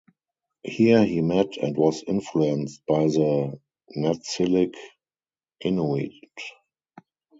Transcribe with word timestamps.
Here 0.63 1.05
he 1.05 1.21
met 1.21 1.57
and 1.57 1.77
was 1.77 2.03
influenced 2.07 2.83
by 2.87 3.03
the 3.03 3.59
Netsilik 3.95 4.73
Inuit. 5.63 6.39